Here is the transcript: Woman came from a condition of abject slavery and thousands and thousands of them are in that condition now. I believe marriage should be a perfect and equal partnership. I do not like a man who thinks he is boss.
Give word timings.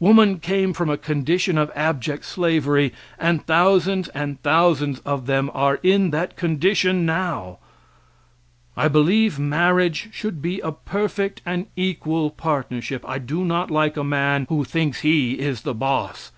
Woman 0.00 0.40
came 0.40 0.72
from 0.72 0.90
a 0.90 0.96
condition 0.98 1.56
of 1.56 1.70
abject 1.76 2.24
slavery 2.24 2.92
and 3.20 3.46
thousands 3.46 4.08
and 4.08 4.42
thousands 4.42 4.98
of 5.06 5.26
them 5.26 5.48
are 5.54 5.78
in 5.80 6.10
that 6.10 6.34
condition 6.34 7.06
now. 7.06 7.58
I 8.76 8.88
believe 8.88 9.38
marriage 9.38 10.08
should 10.12 10.42
be 10.42 10.58
a 10.58 10.72
perfect 10.72 11.40
and 11.46 11.66
equal 11.76 12.32
partnership. 12.32 13.04
I 13.06 13.18
do 13.18 13.44
not 13.44 13.70
like 13.70 13.96
a 13.96 14.02
man 14.02 14.46
who 14.48 14.64
thinks 14.64 15.02
he 15.02 15.34
is 15.38 15.60
boss. 15.60 16.32